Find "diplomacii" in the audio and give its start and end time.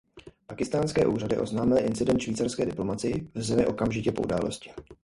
2.65-3.29